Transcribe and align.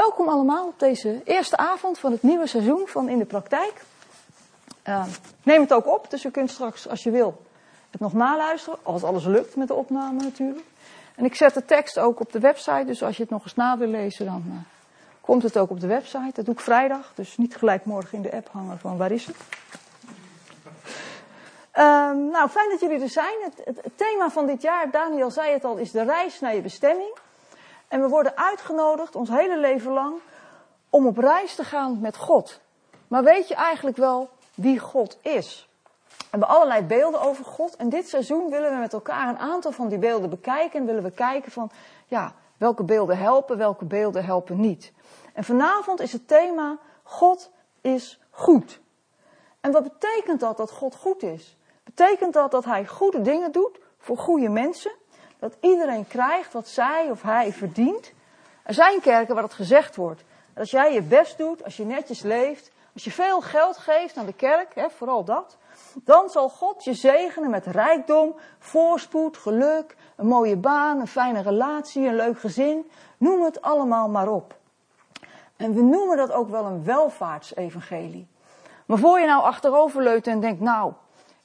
Welkom 0.00 0.28
allemaal 0.28 0.66
op 0.66 0.78
deze 0.78 1.20
eerste 1.24 1.56
avond 1.56 1.98
van 1.98 2.12
het 2.12 2.22
nieuwe 2.22 2.46
seizoen 2.46 2.82
van 2.86 3.08
In 3.08 3.18
de 3.18 3.24
Praktijk. 3.24 3.84
Uh, 4.88 5.04
neem 5.42 5.60
het 5.60 5.72
ook 5.72 5.86
op, 5.86 6.10
dus 6.10 6.24
u 6.24 6.30
kunt 6.30 6.50
straks, 6.50 6.88
als 6.88 7.02
je 7.02 7.10
wil, 7.10 7.42
het 7.90 8.00
nog 8.00 8.12
naluisteren. 8.12 8.78
Als 8.82 9.04
alles 9.04 9.24
lukt 9.24 9.56
met 9.56 9.68
de 9.68 9.74
opname 9.74 10.22
natuurlijk. 10.22 10.66
En 11.14 11.24
ik 11.24 11.34
zet 11.34 11.54
de 11.54 11.64
tekst 11.64 11.98
ook 11.98 12.20
op 12.20 12.32
de 12.32 12.38
website, 12.38 12.84
dus 12.86 13.02
als 13.02 13.16
je 13.16 13.22
het 13.22 13.32
nog 13.32 13.42
eens 13.42 13.54
na 13.54 13.78
wil 13.78 13.88
lezen, 13.88 14.26
dan 14.26 14.44
uh, 14.46 14.52
komt 15.20 15.42
het 15.42 15.58
ook 15.58 15.70
op 15.70 15.80
de 15.80 15.86
website. 15.86 16.32
Dat 16.32 16.44
doe 16.44 16.54
ik 16.54 16.60
vrijdag, 16.60 17.12
dus 17.14 17.36
niet 17.36 17.56
gelijk 17.56 17.84
morgen 17.84 18.16
in 18.16 18.22
de 18.22 18.32
app 18.32 18.48
hangen 18.52 18.78
van 18.78 18.96
waar 18.96 19.10
is 19.10 19.26
het. 19.26 19.36
Uh, 21.74 21.84
nou, 22.32 22.48
fijn 22.48 22.70
dat 22.70 22.80
jullie 22.80 23.00
er 23.00 23.08
zijn. 23.08 23.36
Het 23.64 23.92
thema 23.96 24.30
van 24.30 24.46
dit 24.46 24.62
jaar, 24.62 24.90
Daniel 24.90 25.30
zei 25.30 25.52
het 25.52 25.64
al, 25.64 25.76
is 25.76 25.90
de 25.90 26.02
reis 26.02 26.40
naar 26.40 26.54
je 26.54 26.60
bestemming. 26.60 27.18
En 27.90 28.00
we 28.00 28.08
worden 28.08 28.36
uitgenodigd 28.36 29.16
ons 29.16 29.28
hele 29.28 29.58
leven 29.58 29.92
lang 29.92 30.14
om 30.90 31.06
op 31.06 31.18
reis 31.18 31.54
te 31.54 31.64
gaan 31.64 32.00
met 32.00 32.16
God. 32.16 32.60
Maar 33.08 33.24
weet 33.24 33.48
je 33.48 33.54
eigenlijk 33.54 33.96
wel 33.96 34.28
wie 34.54 34.78
God 34.78 35.18
is? 35.22 35.68
We 36.06 36.26
hebben 36.30 36.48
allerlei 36.48 36.82
beelden 36.82 37.20
over 37.20 37.44
God. 37.44 37.76
En 37.76 37.88
dit 37.88 38.08
seizoen 38.08 38.50
willen 38.50 38.70
we 38.70 38.76
met 38.76 38.92
elkaar 38.92 39.28
een 39.28 39.38
aantal 39.38 39.72
van 39.72 39.88
die 39.88 39.98
beelden 39.98 40.30
bekijken. 40.30 40.80
En 40.80 40.86
willen 40.86 41.02
we 41.02 41.10
kijken 41.10 41.52
van, 41.52 41.70
ja, 42.06 42.34
welke 42.56 42.84
beelden 42.84 43.18
helpen, 43.18 43.58
welke 43.58 43.84
beelden 43.84 44.24
helpen 44.24 44.60
niet. 44.60 44.92
En 45.34 45.44
vanavond 45.44 46.00
is 46.00 46.12
het 46.12 46.28
thema 46.28 46.78
God 47.02 47.50
is 47.80 48.20
goed. 48.30 48.80
En 49.60 49.72
wat 49.72 49.82
betekent 49.82 50.40
dat 50.40 50.56
dat 50.56 50.70
God 50.70 50.94
goed 50.94 51.22
is? 51.22 51.56
Betekent 51.84 52.32
dat 52.32 52.50
dat 52.50 52.64
hij 52.64 52.86
goede 52.86 53.20
dingen 53.20 53.52
doet 53.52 53.78
voor 53.98 54.18
goede 54.18 54.48
mensen? 54.48 54.92
Dat 55.40 55.56
iedereen 55.60 56.06
krijgt 56.08 56.52
wat 56.52 56.68
zij 56.68 57.10
of 57.10 57.22
hij 57.22 57.52
verdient. 57.52 58.12
Er 58.62 58.74
zijn 58.74 59.00
kerken 59.00 59.34
waar 59.34 59.44
het 59.44 59.52
gezegd 59.54 59.96
wordt. 59.96 60.22
Als 60.56 60.70
jij 60.70 60.92
je 60.92 61.02
best 61.02 61.38
doet, 61.38 61.64
als 61.64 61.76
je 61.76 61.84
netjes 61.84 62.22
leeft, 62.22 62.70
als 62.94 63.04
je 63.04 63.10
veel 63.10 63.40
geld 63.40 63.76
geeft 63.76 64.16
aan 64.16 64.26
de 64.26 64.32
kerk, 64.32 64.74
hè, 64.74 64.90
vooral 64.90 65.24
dat, 65.24 65.56
dan 65.94 66.28
zal 66.28 66.48
God 66.48 66.84
je 66.84 66.94
zegenen 66.94 67.50
met 67.50 67.66
rijkdom, 67.66 68.34
voorspoed, 68.58 69.36
geluk, 69.36 69.96
een 70.16 70.26
mooie 70.26 70.56
baan, 70.56 71.00
een 71.00 71.06
fijne 71.06 71.42
relatie, 71.42 72.06
een 72.06 72.16
leuk 72.16 72.40
gezin. 72.40 72.90
Noem 73.18 73.42
het 73.42 73.62
allemaal 73.62 74.08
maar 74.08 74.28
op. 74.28 74.58
En 75.56 75.74
we 75.74 75.82
noemen 75.82 76.16
dat 76.16 76.32
ook 76.32 76.48
wel 76.48 76.64
een 76.64 76.84
welvaartsevangelie. 76.84 78.26
Maar 78.86 78.98
voor 78.98 79.20
je 79.20 79.26
nou 79.26 79.42
achteroverleunt 79.42 80.26
en 80.26 80.40
denkt, 80.40 80.60
nou, 80.60 80.92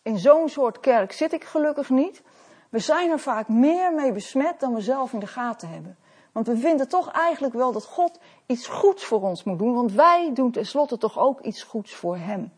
in 0.02 0.18
zo'n 0.18 0.50
soort 0.50 0.80
kerk 0.80 1.12
zit 1.12 1.34
ik 1.34 1.44
gelukkig 1.44 1.90
niet, 1.90 2.22
we 2.70 2.80
zijn 2.80 3.10
er 3.12 3.20
vaak 3.20 3.48
meer 3.48 3.94
mee 3.94 4.12
besmet 4.12 4.60
dan 4.60 4.74
we 4.74 4.82
zelf 4.82 5.14
in 5.14 5.20
de 5.20 5.28
gaten 5.28 5.70
hebben. 5.70 5.98
Want 6.32 6.48
we 6.48 6.58
vinden 6.58 6.88
toch 6.88 7.12
eigenlijk 7.12 7.54
wel 7.54 7.72
dat 7.72 7.86
God 7.86 8.20
iets 8.46 8.68
goeds 8.68 9.04
voor 9.04 9.22
ons 9.22 9.44
moet 9.44 9.60
doen, 9.60 9.74
want 9.74 9.92
wij 9.92 10.32
doen 10.34 10.52
tenslotte 10.52 10.98
toch 10.98 11.18
ook 11.18 11.42
iets 11.42 11.64
goeds 11.64 11.96
voor 11.96 12.18
Hem. 12.18 12.52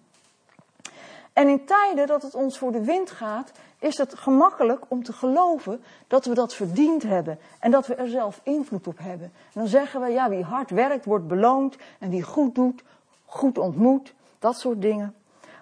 En 1.34 1.48
in 1.48 1.66
tijden 1.66 2.08
dat 2.08 2.22
het 2.22 2.36
ons 2.36 2.58
voor 2.58 2.72
de 2.72 2.84
wind 2.84 3.12
gaat, 3.12 3.52
is 3.80 3.98
het 3.98 4.16
gemakkelijk 4.18 4.84
om 4.88 5.04
te 5.04 5.14
geloven 5.14 5.84
dat 6.08 6.26
we 6.26 6.34
dat 6.34 6.54
verdiend 6.54 7.04
hebben 7.04 7.40
en 7.60 7.72
dat 7.72 7.88
we 7.88 7.96
er 7.96 8.10
zelf 8.10 8.40
invloed 8.44 8.88
op 8.88 8.98
hebben. 8.98 9.32
En 9.36 9.60
dan 9.62 9.68
zeggen 9.68 10.02
we, 10.02 10.08
ja, 10.08 10.30
wie 10.30 10.44
hard 10.44 10.70
werkt 10.70 11.06
wordt 11.06 11.28
beloond 11.28 11.78
en 12.00 12.10
wie 12.10 12.24
goed 12.24 12.56
doet, 12.56 12.84
goed 13.26 13.58
ontmoet, 13.58 14.14
dat 14.40 14.60
soort 14.60 14.82
dingen. 14.82 15.16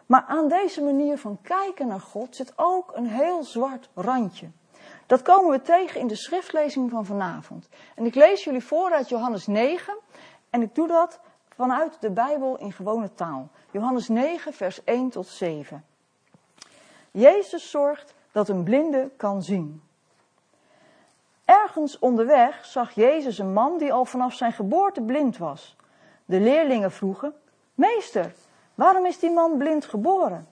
Maar 0.05 0.25
aan 0.27 0.47
deze 0.47 0.83
manier 0.83 1.17
van 1.17 1.37
kijken 1.41 1.87
naar 1.87 1.99
God 1.99 2.35
zit 2.35 2.53
ook 2.55 2.91
een 2.95 3.07
heel 3.07 3.43
zwart 3.43 3.89
randje. 3.93 4.47
Dat 5.05 5.21
komen 5.21 5.51
we 5.51 5.61
tegen 5.61 5.99
in 5.99 6.07
de 6.07 6.15
schriftlezing 6.15 6.89
van 6.89 7.05
vanavond. 7.05 7.69
En 7.95 8.05
ik 8.05 8.15
lees 8.15 8.43
jullie 8.43 8.63
voor 8.63 8.91
uit 8.91 9.09
Johannes 9.09 9.47
9 9.47 9.97
en 10.49 10.61
ik 10.61 10.75
doe 10.75 10.87
dat 10.87 11.19
vanuit 11.55 11.97
de 11.99 12.09
Bijbel 12.09 12.57
in 12.57 12.71
gewone 12.71 13.13
taal. 13.13 13.49
Johannes 13.71 14.07
9, 14.07 14.53
vers 14.53 14.83
1 14.83 15.09
tot 15.09 15.27
7. 15.27 15.85
Jezus 17.11 17.69
zorgt 17.69 18.13
dat 18.31 18.49
een 18.49 18.63
blinde 18.63 19.09
kan 19.17 19.43
zien. 19.43 19.83
Ergens 21.45 21.99
onderweg 21.99 22.65
zag 22.65 22.91
Jezus 22.91 23.37
een 23.37 23.53
man 23.53 23.77
die 23.77 23.93
al 23.93 24.05
vanaf 24.05 24.33
zijn 24.33 24.51
geboorte 24.51 25.01
blind 25.01 25.37
was. 25.37 25.75
De 26.25 26.39
leerlingen 26.39 26.91
vroegen: 26.91 27.33
Meester, 27.73 28.33
Waarom 28.75 29.05
is 29.05 29.19
die 29.19 29.31
man 29.31 29.57
blind 29.57 29.85
geboren? 29.85 30.47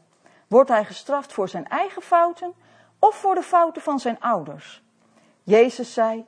Wordt 0.48 0.70
hij 0.70 0.86
gestraft 0.86 1.34
voor 1.34 1.50
zijn 1.50 1.68
eigen 1.68 2.02
fouten 2.02 2.54
of 3.00 3.16
voor 3.16 3.36
de 3.36 3.44
fouten 3.44 3.82
van 3.82 4.00
zijn 4.00 4.20
ouders? 4.20 4.84
Jezus 5.44 5.94
zei: 5.94 6.26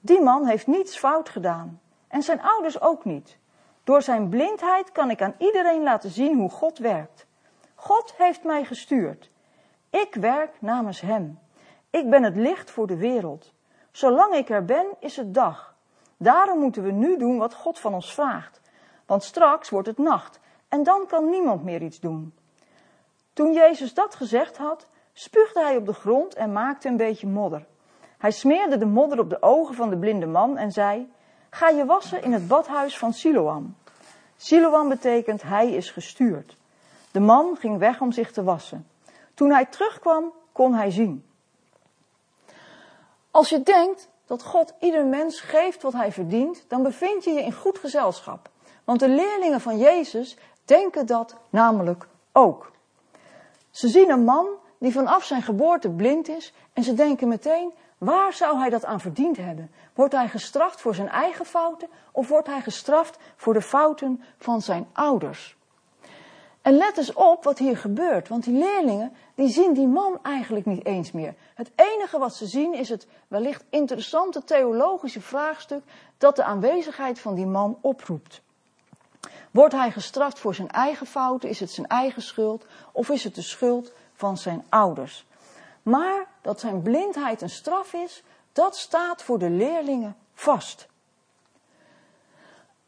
Die 0.00 0.20
man 0.20 0.46
heeft 0.46 0.66
niets 0.66 0.98
fout 0.98 1.28
gedaan 1.28 1.80
en 2.08 2.22
zijn 2.22 2.42
ouders 2.42 2.80
ook 2.80 3.04
niet. 3.04 3.38
Door 3.84 4.02
zijn 4.02 4.28
blindheid 4.28 4.92
kan 4.92 5.10
ik 5.10 5.22
aan 5.22 5.34
iedereen 5.38 5.82
laten 5.82 6.10
zien 6.10 6.36
hoe 6.36 6.50
God 6.50 6.78
werkt. 6.78 7.26
God 7.74 8.14
heeft 8.16 8.44
mij 8.44 8.64
gestuurd. 8.64 9.30
Ik 9.90 10.14
werk 10.14 10.60
namens 10.60 11.00
Hem. 11.00 11.38
Ik 11.90 12.10
ben 12.10 12.22
het 12.22 12.36
licht 12.36 12.70
voor 12.70 12.86
de 12.86 12.96
wereld. 12.96 13.52
Zolang 13.90 14.34
ik 14.34 14.50
er 14.50 14.64
ben, 14.64 14.86
is 14.98 15.16
het 15.16 15.34
dag. 15.34 15.74
Daarom 16.16 16.58
moeten 16.58 16.82
we 16.82 16.90
nu 16.90 17.18
doen 17.18 17.38
wat 17.38 17.54
God 17.54 17.78
van 17.78 17.94
ons 17.94 18.14
vraagt. 18.14 18.60
Want 19.06 19.22
straks 19.22 19.70
wordt 19.70 19.88
het 19.88 19.98
nacht 19.98 20.40
en 20.72 20.82
dan 20.82 21.06
kan 21.06 21.30
niemand 21.30 21.64
meer 21.64 21.82
iets 21.82 22.00
doen. 22.00 22.34
Toen 23.32 23.52
Jezus 23.52 23.94
dat 23.94 24.14
gezegd 24.14 24.56
had, 24.56 24.86
spuugde 25.12 25.60
hij 25.60 25.76
op 25.76 25.86
de 25.86 25.92
grond 25.92 26.34
en 26.34 26.52
maakte 26.52 26.88
een 26.88 26.96
beetje 26.96 27.26
modder. 27.26 27.66
Hij 28.18 28.30
smeerde 28.30 28.78
de 28.78 28.86
modder 28.86 29.18
op 29.18 29.30
de 29.30 29.42
ogen 29.42 29.74
van 29.74 29.90
de 29.90 29.96
blinde 29.96 30.26
man 30.26 30.56
en 30.56 30.72
zei: 30.72 31.12
Ga 31.50 31.68
je 31.68 31.84
wassen 31.84 32.22
in 32.22 32.32
het 32.32 32.48
badhuis 32.48 32.98
van 32.98 33.12
Siloam. 33.12 33.76
Siloam 34.36 34.88
betekent 34.88 35.42
hij 35.42 35.70
is 35.70 35.90
gestuurd. 35.90 36.56
De 37.10 37.20
man 37.20 37.56
ging 37.56 37.78
weg 37.78 38.00
om 38.00 38.12
zich 38.12 38.32
te 38.32 38.42
wassen. 38.42 38.88
Toen 39.34 39.50
hij 39.50 39.66
terugkwam, 39.66 40.32
kon 40.52 40.74
hij 40.74 40.90
zien. 40.90 41.24
Als 43.30 43.48
je 43.48 43.62
denkt 43.62 44.08
dat 44.26 44.42
God 44.42 44.74
ieder 44.80 45.06
mens 45.06 45.40
geeft 45.40 45.82
wat 45.82 45.92
hij 45.92 46.12
verdient, 46.12 46.64
dan 46.68 46.82
bevind 46.82 47.24
je 47.24 47.30
je 47.30 47.42
in 47.42 47.52
goed 47.52 47.78
gezelschap. 47.78 48.50
Want 48.84 49.00
de 49.00 49.08
leerlingen 49.08 49.60
van 49.60 49.78
Jezus 49.78 50.36
denken 50.64 51.06
dat 51.06 51.36
namelijk 51.50 52.08
ook. 52.32 52.70
Ze 53.70 53.88
zien 53.88 54.10
een 54.10 54.24
man 54.24 54.46
die 54.78 54.92
vanaf 54.92 55.24
zijn 55.24 55.42
geboorte 55.42 55.90
blind 55.90 56.28
is 56.28 56.52
en 56.72 56.82
ze 56.82 56.94
denken 56.94 57.28
meteen, 57.28 57.72
waar 57.98 58.32
zou 58.32 58.58
hij 58.58 58.70
dat 58.70 58.84
aan 58.84 59.00
verdiend 59.00 59.36
hebben? 59.36 59.70
Wordt 59.94 60.14
hij 60.14 60.28
gestraft 60.28 60.80
voor 60.80 60.94
zijn 60.94 61.08
eigen 61.08 61.44
fouten 61.44 61.88
of 62.12 62.28
wordt 62.28 62.46
hij 62.46 62.60
gestraft 62.60 63.18
voor 63.36 63.52
de 63.52 63.62
fouten 63.62 64.22
van 64.38 64.60
zijn 64.60 64.88
ouders? 64.92 65.56
En 66.62 66.76
let 66.76 66.96
eens 66.96 67.12
op 67.12 67.44
wat 67.44 67.58
hier 67.58 67.76
gebeurt, 67.76 68.28
want 68.28 68.44
die 68.44 68.58
leerlingen 68.58 69.12
die 69.34 69.48
zien 69.48 69.72
die 69.72 69.86
man 69.86 70.18
eigenlijk 70.22 70.66
niet 70.66 70.84
eens 70.86 71.12
meer. 71.12 71.34
Het 71.54 71.70
enige 71.74 72.18
wat 72.18 72.34
ze 72.34 72.46
zien 72.46 72.74
is 72.74 72.88
het 72.88 73.06
wellicht 73.28 73.64
interessante 73.70 74.44
theologische 74.44 75.20
vraagstuk 75.20 75.82
dat 76.18 76.36
de 76.36 76.44
aanwezigheid 76.44 77.18
van 77.18 77.34
die 77.34 77.46
man 77.46 77.78
oproept. 77.80 78.42
Wordt 79.50 79.74
hij 79.74 79.90
gestraft 79.90 80.38
voor 80.38 80.54
zijn 80.54 80.70
eigen 80.70 81.06
fouten? 81.06 81.48
Is 81.48 81.60
het 81.60 81.70
zijn 81.70 81.86
eigen 81.86 82.22
schuld? 82.22 82.66
Of 82.92 83.08
is 83.08 83.24
het 83.24 83.34
de 83.34 83.42
schuld 83.42 83.92
van 84.14 84.36
zijn 84.36 84.64
ouders? 84.68 85.26
Maar 85.82 86.26
dat 86.40 86.60
zijn 86.60 86.82
blindheid 86.82 87.42
een 87.42 87.50
straf 87.50 87.92
is, 87.92 88.22
dat 88.52 88.76
staat 88.76 89.22
voor 89.22 89.38
de 89.38 89.50
leerlingen 89.50 90.16
vast. 90.34 90.86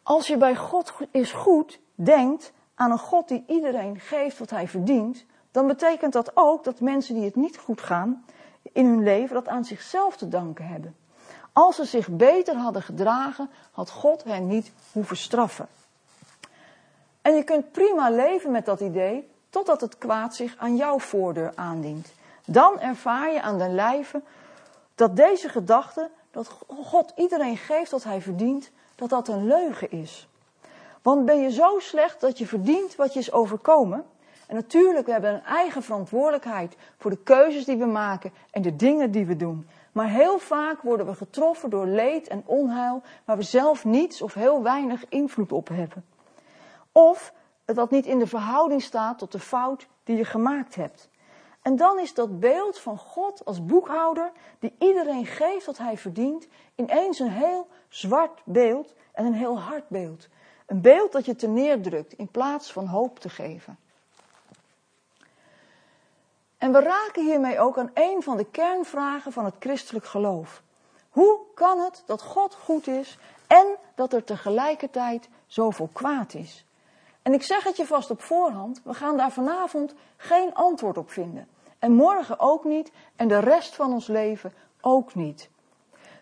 Als 0.03 0.27
je 0.27 0.37
bij 0.37 0.57
God 0.57 0.93
is 1.11 1.33
goed 1.33 1.81
denkt 1.95 2.53
aan 2.75 2.91
een 2.91 2.99
God 2.99 3.29
die 3.29 3.45
iedereen 3.47 4.01
geeft 4.01 4.39
wat 4.39 4.51
hij 4.51 4.69
verdient, 4.69 5.25
dan 5.51 5.67
betekent 5.67 6.13
dat 6.13 6.31
ook 6.35 6.65
dat 6.65 6.81
mensen 6.81 7.15
die 7.15 7.25
het 7.25 7.37
niet 7.37 7.59
goed 7.59 7.81
gaan 7.81 8.25
in 8.73 8.87
hun 8.87 9.03
leven 9.03 9.35
dat 9.35 9.49
aan 9.49 9.65
zichzelf 9.65 10.17
te 10.17 10.29
danken 10.29 10.67
hebben. 10.67 10.97
Als 11.53 11.77
ze 11.77 11.85
zich 11.85 12.09
beter 12.09 12.57
hadden 12.57 12.83
gedragen, 12.83 13.51
had 13.73 13.91
God 13.91 14.25
hen 14.25 14.47
niet 14.47 14.73
hoeven 14.93 15.17
straffen. 15.17 15.69
En 17.25 17.35
je 17.35 17.43
kunt 17.43 17.73
prima 17.73 18.11
leven 18.11 18.51
met 18.51 18.65
dat 18.65 18.81
idee 18.81 19.29
totdat 19.51 19.81
het 19.81 19.99
kwaad 19.99 20.35
zich 20.35 20.55
aan 20.59 20.77
jouw 20.77 20.99
voordeur 20.99 21.53
aandient. 21.55 22.13
Dan 22.47 22.81
ervaar 22.81 23.33
je 23.33 23.43
aan 23.43 23.59
de 23.59 23.69
lijve 23.69 24.23
dat 24.95 25.17
deze 25.17 25.49
gedachte, 25.49 26.11
dat 26.31 26.49
God 26.69 27.13
iedereen 27.17 27.57
geeft 27.57 27.91
wat 27.91 28.05
hij 28.05 28.21
verdient, 28.21 28.71
dat 28.95 29.09
dat 29.09 29.29
een 29.29 29.47
leugen 29.47 29.91
is. 29.91 30.29
Want 31.03 31.25
ben 31.25 31.41
je 31.41 31.51
zo 31.51 31.79
slecht 31.79 32.21
dat 32.21 32.39
je 32.39 32.47
verdient 32.47 32.95
wat 32.95 33.13
je 33.13 33.19
is 33.19 33.33
overkomen? 33.33 34.05
En 34.47 34.55
natuurlijk, 34.55 35.07
we 35.07 35.13
hebben 35.13 35.35
een 35.35 35.45
eigen 35.45 35.83
verantwoordelijkheid 35.83 36.77
voor 36.99 37.11
de 37.11 37.23
keuzes 37.23 37.65
die 37.65 37.77
we 37.77 37.87
maken 37.87 38.33
en 38.51 38.63
de 38.63 38.77
dingen 38.77 39.11
die 39.11 39.27
we 39.27 39.37
doen. 39.37 39.69
Maar 39.93 40.09
heel 40.09 40.39
vaak 40.39 40.83
worden 40.83 41.07
we 41.07 41.15
getroffen 41.15 41.71
door 41.71 41.87
leed 41.87 42.29
en 42.29 42.43
onheil 42.47 43.03
waar 43.25 43.37
we 43.37 43.43
zelf 43.43 43.85
niets 43.85 44.23
of 44.23 44.35
heel 44.35 44.63
weinig 44.63 45.05
invloed 45.09 45.53
op 45.53 45.69
hebben. 45.69 46.05
Of 46.95 47.33
dat 47.65 47.91
niet 47.91 48.07
in 48.07 48.19
de 48.19 48.27
verhouding 48.27 48.83
staat 48.83 49.19
tot 49.19 49.33
de 49.33 49.39
fout 49.39 49.87
die 50.05 50.17
je 50.17 50.25
gemaakt 50.25 50.75
hebt. 50.75 51.09
En 51.63 51.77
dan 51.77 51.99
is 51.99 52.15
dat 52.15 52.41
beeld 52.41 52.79
van 52.79 52.99
God 52.99 53.45
als 53.45 53.65
boekhouder, 53.65 54.33
die 54.59 54.75
iedereen 54.79 55.27
geeft 55.27 55.67
wat 55.67 55.79
hij 55.79 55.99
verdient, 55.99 56.47
ineens 56.75 57.19
een 57.19 57.31
heel 57.31 57.67
zwart 57.89 58.41
beeld 58.45 58.95
en 59.13 59.25
een 59.25 59.35
heel 59.35 59.61
hard 59.61 59.89
beeld. 59.89 60.29
Een 60.67 60.81
beeld 60.81 61.13
dat 61.13 61.25
je 61.25 61.37
te 61.37 61.47
neerdrukt 61.47 62.13
in 62.13 62.29
plaats 62.29 62.73
van 62.73 62.87
hoop 62.87 63.19
te 63.19 63.29
geven. 63.29 63.79
En 66.59 66.73
we 66.73 66.81
raken 66.81 67.25
hiermee 67.25 67.61
ook 67.61 67.79
aan 67.79 67.91
een 67.95 68.23
van 68.23 68.37
de 68.37 68.51
kernvragen 68.51 69.33
van 69.33 69.45
het 69.45 69.55
christelijk 69.59 70.07
geloof. 70.07 70.63
Hoe 71.11 71.39
kan 71.55 71.79
het 71.79 72.03
dat 72.07 72.23
God 72.23 72.55
goed 72.55 72.87
is 72.87 73.19
en 73.47 73.67
dat 73.95 74.13
er 74.13 74.25
tegelijkertijd 74.25 75.29
zoveel 75.47 75.89
kwaad 75.93 76.35
is? 76.35 76.65
En 77.25 77.33
ik 77.33 77.43
zeg 77.43 77.65
het 77.65 77.77
je 77.77 77.87
vast 77.87 78.11
op 78.11 78.23
voorhand, 78.23 78.81
we 78.85 78.95
gaan 78.95 79.17
daar 79.17 79.33
vanavond 79.33 79.95
geen 80.17 80.55
antwoord 80.55 80.99
op 80.99 81.11
vinden. 81.11 81.49
En 81.79 81.93
morgen 81.93 82.41
ook 82.41 82.65
niet 82.65 82.93
en 83.17 83.29
de 83.29 83.39
rest 83.39 83.75
van 83.75 83.93
ons 83.93 84.07
leven 84.07 84.53
ook 84.81 85.15
niet. 85.15 85.49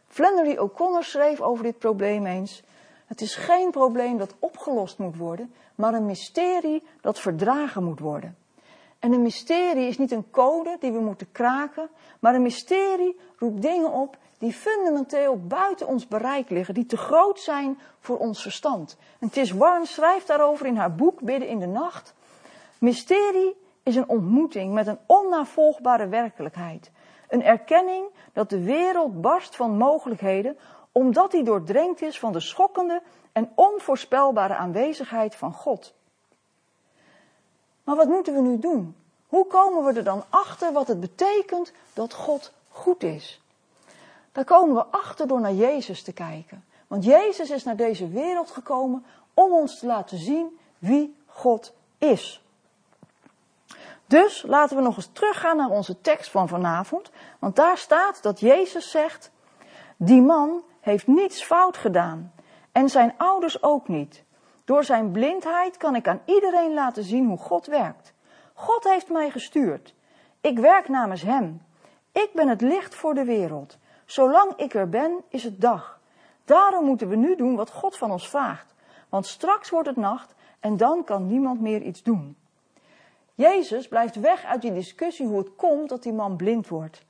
Flannery 0.07 0.57
O'Connor 0.57 1.05
schreef 1.05 1.41
over 1.41 1.65
dit 1.65 1.79
probleem 1.79 2.27
eens: 2.27 2.63
Het 3.07 3.21
is 3.21 3.35
geen 3.35 3.71
probleem 3.71 4.19
dat 4.19 4.35
opgelost 4.39 4.99
moet 4.99 5.17
worden, 5.17 5.55
maar 5.75 5.95
een 5.95 6.07
mysterie 6.07 6.83
dat 7.01 7.21
verdragen 7.21 7.85
moet 7.85 8.01
worden. 8.01 8.37
En 8.99 9.13
een 9.13 9.23
mysterie 9.23 9.87
is 9.87 9.99
niet 9.99 10.13
een 10.13 10.31
code 10.31 10.77
die 10.81 10.93
we 10.93 11.01
moeten 11.01 11.33
kraken, 11.33 11.89
maar 12.21 12.35
een 12.35 12.43
mysterie 12.43 13.21
roept 13.37 13.63
dingen 13.63 13.93
op 13.93 14.17
die 14.43 14.53
fundamenteel 14.53 15.47
buiten 15.47 15.87
ons 15.87 16.09
bereik 16.09 16.51
liggen, 16.51 16.75
die 16.75 16.87
te 16.87 16.97
groot 16.97 17.41
zijn 17.41 17.81
voor 18.01 18.19
ons 18.19 18.43
verstand. 18.43 18.97
En 19.19 19.31
Tis 19.31 19.51
Warren 19.51 19.87
schrijft 19.87 20.27
daarover 20.27 20.67
in 20.67 20.77
haar 20.77 20.95
boek 20.95 21.21
Bidden 21.21 21.49
in 21.49 21.59
de 21.59 21.67
Nacht. 21.67 22.15
Mysterie 22.79 23.57
is 23.83 23.97
een 23.97 24.09
ontmoeting 24.09 24.73
met 24.73 24.87
een 24.87 24.99
onnavolgbare 25.07 26.09
werkelijkheid. 26.09 26.91
Een 27.29 27.43
erkenning 27.43 28.07
dat 28.33 28.51
de 28.51 28.63
wereld 28.63 29.21
barst 29.21 29.57
van 29.57 29.77
mogelijkheden, 29.77 30.57
omdat 30.93 31.31
die 31.31 31.45
doordrenkt 31.45 32.03
is 32.03 32.19
van 32.19 32.33
de 32.33 32.41
schokkende 32.41 33.03
en 33.33 33.53
onvoorspelbare 33.55 34.55
aanwezigheid 34.55 35.35
van 35.35 35.53
God. 35.53 35.95
Maar 37.85 37.97
wat 37.97 38.09
moeten 38.09 38.35
we 38.35 38.41
nu 38.41 38.59
doen? 38.59 38.97
Hoe 39.27 39.47
komen 39.47 39.85
we 39.85 39.93
er 39.93 40.05
dan 40.05 40.25
achter 40.29 40.73
wat 40.73 40.89
het 40.89 41.01
betekent 41.01 41.73
dat 41.93 42.15
God 42.15 42.53
goed 42.69 43.03
is? 43.03 43.42
Daar 44.33 44.45
komen 44.45 44.75
we 44.75 44.85
achter 44.85 45.27
door 45.27 45.41
naar 45.41 45.55
Jezus 45.55 46.03
te 46.03 46.13
kijken. 46.13 46.65
Want 46.87 47.05
Jezus 47.05 47.51
is 47.51 47.65
naar 47.65 47.77
deze 47.77 48.09
wereld 48.09 48.51
gekomen 48.51 49.05
om 49.35 49.53
ons 49.53 49.79
te 49.79 49.87
laten 49.87 50.19
zien 50.19 50.59
wie 50.79 51.17
God 51.27 51.73
is. 51.99 52.43
Dus 54.07 54.43
laten 54.47 54.77
we 54.77 54.83
nog 54.83 54.97
eens 54.97 55.11
teruggaan 55.13 55.57
naar 55.57 55.71
onze 55.71 56.01
tekst 56.01 56.31
van 56.31 56.49
vanavond. 56.49 57.11
Want 57.39 57.57
daar 57.57 57.79
staat 57.79 58.23
dat 58.23 58.41
Jezus 58.41 58.91
zegt: 58.91 59.31
Die 59.97 60.23
man 60.23 60.63
heeft 60.81 61.07
niets 61.07 61.45
fout 61.45 61.77
gedaan. 61.77 62.33
En 62.73 62.89
zijn 62.89 63.15
ouders 63.17 63.63
ook 63.63 63.89
niet. 63.89 64.25
Door 64.65 64.85
zijn 64.85 65.11
blindheid 65.11 65.77
kan 65.77 65.95
ik 65.95 66.09
aan 66.09 66.21
iedereen 66.25 66.75
laten 66.75 67.05
zien 67.05 67.27
hoe 67.27 67.39
God 67.39 67.67
werkt. 67.67 68.13
God 68.55 68.85
heeft 68.85 69.09
mij 69.09 69.31
gestuurd. 69.31 69.95
Ik 70.41 70.59
werk 70.59 70.89
namens 70.89 71.23
Hem. 71.23 71.63
Ik 72.13 72.31
ben 72.35 72.49
het 72.49 72.61
licht 72.61 72.95
voor 72.95 73.15
de 73.15 73.25
wereld. 73.25 73.79
Zolang 74.13 74.57
ik 74.57 74.75
er 74.75 74.89
ben, 74.89 75.25
is 75.29 75.45
het 75.45 75.61
dag. 75.61 76.01
Daarom 76.45 76.85
moeten 76.85 77.09
we 77.09 77.17
nu 77.17 77.37
doen 77.37 77.57
wat 77.57 77.71
God 77.71 77.97
van 77.97 78.11
ons 78.11 78.29
vraagt. 78.29 78.75
Want 79.09 79.27
straks 79.27 79.71
wordt 79.71 79.89
het 79.89 79.97
nacht 79.97 80.35
en 80.61 80.77
dan 80.77 81.05
kan 81.05 81.27
niemand 81.27 81.61
meer 81.61 81.83
iets 81.83 82.03
doen. 82.03 82.37
Jezus 83.35 83.89
blijft 83.89 84.21
weg 84.21 84.45
uit 84.45 84.63
die 84.63 84.73
discussie 84.73 85.27
hoe 85.27 85.39
het 85.39 85.57
komt 85.57 85.89
dat 85.89 86.03
die 86.03 86.13
man 86.13 86.37
blind 86.37 86.69
wordt. 86.69 87.03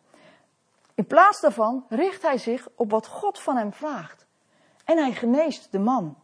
In 0.95 1.07
plaats 1.07 1.41
daarvan 1.41 1.85
richt 1.89 2.23
hij 2.23 2.39
zich 2.39 2.69
op 2.75 2.91
wat 2.91 3.07
God 3.07 3.39
van 3.39 3.57
hem 3.57 3.73
vraagt. 3.73 4.27
En 4.85 4.99
hij 4.99 5.13
geneest 5.13 5.73
de 5.73 5.79
man. 5.79 6.17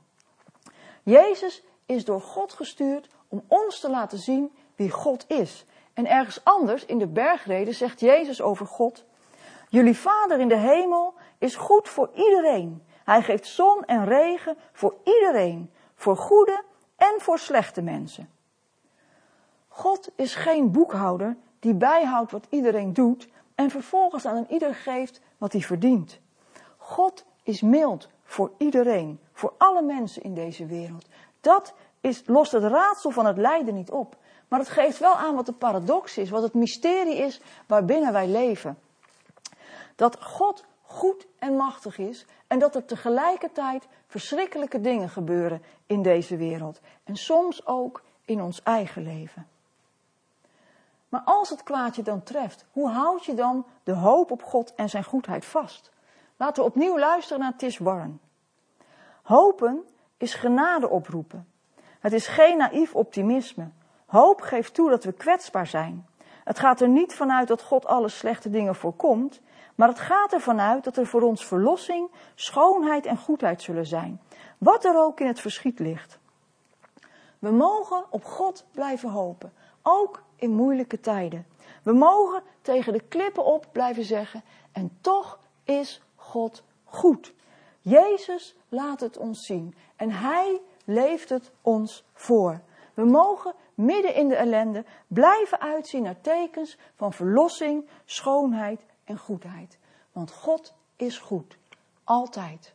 Jezus 1.02 1.62
is 1.86 2.04
door 2.04 2.20
God 2.20 2.52
gestuurd 2.52 3.08
om 3.28 3.44
ons 3.48 3.80
te 3.80 3.90
laten 3.90 4.18
zien 4.18 4.52
wie 4.76 4.90
God 4.90 5.24
is. 5.28 5.64
En 5.94 6.06
ergens 6.06 6.44
anders 6.44 6.84
in 6.84 6.98
de 6.98 7.08
bergreden 7.08 7.74
zegt 7.74 8.00
Jezus 8.00 8.40
over 8.40 8.66
God: 8.66 9.06
Jullie 9.68 9.98
Vader 9.98 10.40
in 10.40 10.48
de 10.48 10.56
hemel 10.56 11.14
is 11.38 11.56
goed 11.56 11.88
voor 11.88 12.10
iedereen. 12.14 12.82
Hij 13.04 13.22
geeft 13.22 13.46
zon 13.46 13.84
en 13.84 14.04
regen 14.04 14.56
voor 14.72 14.94
iedereen, 15.04 15.70
voor 15.94 16.16
goede 16.16 16.62
en 16.96 17.14
voor 17.18 17.38
slechte 17.38 17.82
mensen. 17.82 18.30
God 19.68 20.10
is 20.16 20.34
geen 20.34 20.70
boekhouder 20.70 21.36
die 21.58 21.74
bijhoudt 21.74 22.32
wat 22.32 22.46
iedereen 22.48 22.92
doet 22.92 23.28
en 23.54 23.70
vervolgens 23.70 24.26
aan 24.26 24.36
een 24.36 24.52
ieder 24.52 24.74
geeft 24.74 25.20
wat 25.38 25.52
hij 25.52 25.60
verdient. 25.60 26.20
God 26.76 27.24
is 27.42 27.62
mild 27.62 28.08
voor 28.24 28.52
iedereen, 28.58 29.20
voor 29.32 29.52
alle 29.58 29.82
mensen 29.82 30.22
in 30.22 30.34
deze 30.34 30.66
wereld. 30.66 31.06
Dat 31.40 31.74
is, 32.00 32.22
lost 32.26 32.52
het 32.52 32.62
raadsel 32.62 33.10
van 33.10 33.26
het 33.26 33.36
lijden 33.36 33.74
niet 33.74 33.90
op. 33.90 34.16
Maar 34.48 34.58
het 34.58 34.68
geeft 34.68 34.98
wel 34.98 35.14
aan 35.14 35.34
wat 35.34 35.46
de 35.46 35.52
paradox 35.52 36.18
is, 36.18 36.30
wat 36.30 36.42
het 36.42 36.54
mysterie 36.54 37.16
is 37.16 37.40
waarbinnen 37.66 38.12
wij 38.12 38.28
leven. 38.28 38.78
Dat 39.98 40.22
God 40.22 40.64
goed 40.82 41.26
en 41.38 41.56
machtig 41.56 41.98
is 41.98 42.26
en 42.46 42.58
dat 42.58 42.74
er 42.74 42.84
tegelijkertijd 42.84 43.88
verschrikkelijke 44.06 44.80
dingen 44.80 45.08
gebeuren 45.08 45.62
in 45.86 46.02
deze 46.02 46.36
wereld. 46.36 46.80
En 47.04 47.16
soms 47.16 47.66
ook 47.66 48.02
in 48.24 48.42
ons 48.42 48.62
eigen 48.62 49.02
leven. 49.02 49.46
Maar 51.08 51.22
als 51.24 51.50
het 51.50 51.62
kwaadje 51.62 52.02
dan 52.02 52.22
treft, 52.22 52.66
hoe 52.72 52.88
houd 52.88 53.24
je 53.24 53.34
dan 53.34 53.66
de 53.82 53.92
hoop 53.92 54.30
op 54.30 54.42
God 54.42 54.74
en 54.74 54.88
zijn 54.88 55.04
goedheid 55.04 55.44
vast? 55.44 55.90
Laten 56.36 56.62
we 56.62 56.68
opnieuw 56.68 56.98
luisteren 56.98 57.40
naar 57.40 57.56
Tish 57.56 57.78
Warren. 57.78 58.20
Hopen 59.22 59.84
is 60.16 60.34
genade 60.34 60.88
oproepen. 60.88 61.48
Het 62.00 62.12
is 62.12 62.26
geen 62.26 62.56
naïef 62.56 62.94
optimisme. 62.94 63.70
Hoop 64.06 64.40
geeft 64.40 64.74
toe 64.74 64.90
dat 64.90 65.04
we 65.04 65.12
kwetsbaar 65.12 65.66
zijn. 65.66 66.06
Het 66.44 66.58
gaat 66.58 66.80
er 66.80 66.88
niet 66.88 67.14
vanuit 67.14 67.48
dat 67.48 67.62
God 67.62 67.86
alle 67.86 68.08
slechte 68.08 68.50
dingen 68.50 68.74
voorkomt, 68.74 69.40
maar 69.78 69.88
het 69.88 70.00
gaat 70.00 70.32
ervan 70.32 70.60
uit 70.60 70.84
dat 70.84 70.96
er 70.96 71.06
voor 71.06 71.22
ons 71.22 71.46
verlossing, 71.46 72.10
schoonheid 72.34 73.06
en 73.06 73.16
goedheid 73.16 73.62
zullen 73.62 73.86
zijn, 73.86 74.20
wat 74.58 74.84
er 74.84 74.96
ook 74.96 75.20
in 75.20 75.26
het 75.26 75.40
verschiet 75.40 75.78
ligt. 75.78 76.18
We 77.38 77.50
mogen 77.50 78.04
op 78.10 78.24
God 78.24 78.66
blijven 78.72 79.10
hopen, 79.10 79.52
ook 79.82 80.22
in 80.36 80.50
moeilijke 80.50 81.00
tijden. 81.00 81.46
We 81.82 81.92
mogen 81.92 82.42
tegen 82.62 82.92
de 82.92 83.00
klippen 83.08 83.44
op 83.44 83.66
blijven 83.72 84.04
zeggen, 84.04 84.42
en 84.72 84.98
toch 85.00 85.38
is 85.64 86.02
God 86.16 86.62
goed. 86.84 87.32
Jezus 87.80 88.56
laat 88.68 89.00
het 89.00 89.16
ons 89.16 89.46
zien 89.46 89.74
en 89.96 90.10
Hij 90.10 90.60
leeft 90.84 91.28
het 91.28 91.50
ons 91.62 92.04
voor. 92.12 92.60
We 92.94 93.04
mogen 93.04 93.54
midden 93.74 94.14
in 94.14 94.28
de 94.28 94.36
ellende 94.36 94.84
blijven 95.06 95.60
uitzien 95.60 96.02
naar 96.02 96.20
tekens 96.20 96.78
van 96.96 97.12
verlossing, 97.12 97.88
schoonheid 98.04 98.86
en 99.08 99.18
goedheid. 99.18 99.78
Want 100.12 100.30
God 100.30 100.74
is 100.96 101.18
goed. 101.18 101.58
Altijd. 102.04 102.74